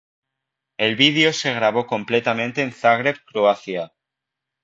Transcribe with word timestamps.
El 0.79 0.95
vídeo 0.95 1.31
se 1.31 1.53
grabó 1.53 1.85
completamente 1.85 2.63
en 2.63 2.71
Zagreb, 2.71 3.23
Croacia. 3.23 3.93